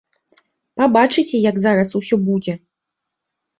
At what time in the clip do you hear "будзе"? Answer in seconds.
2.33-2.53